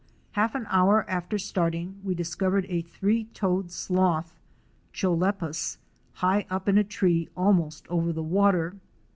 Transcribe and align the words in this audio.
Half 0.31 0.55
an 0.55 0.65
hour 0.71 1.05
after 1.07 1.37
starting 1.37 1.99
we 2.03 2.15
discovered 2.15 2.65
a 2.69 2.81
Three 2.81 3.25
toed 3.35 3.71
Sloth 3.71 4.33
(Choloepus) 4.93 5.77
high 6.13 6.47
up 6.49 6.67
in 6.67 6.79
a 6.79 6.83
tree 6.83 7.29
almost 7.37 7.87
over 7.87 8.11
the 8.11 8.23
water. 8.23 8.73